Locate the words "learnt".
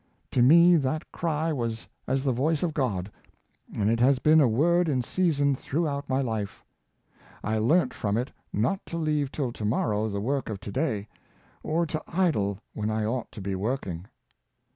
7.59-7.93